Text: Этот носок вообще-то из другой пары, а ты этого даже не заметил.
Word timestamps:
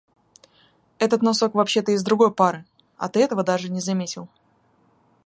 Этот 0.97 1.21
носок 1.21 1.53
вообще-то 1.53 1.91
из 1.91 2.01
другой 2.01 2.33
пары, 2.33 2.65
а 2.97 3.07
ты 3.07 3.19
этого 3.21 3.43
даже 3.43 3.69
не 3.69 3.81
заметил. 3.81 4.29